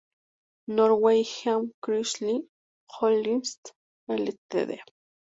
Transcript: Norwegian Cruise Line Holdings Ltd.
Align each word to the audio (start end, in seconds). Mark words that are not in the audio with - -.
Norwegian 0.67 1.75
Cruise 1.79 2.19
Line 2.21 2.49
Holdings 2.89 3.59
Ltd. 4.09 4.79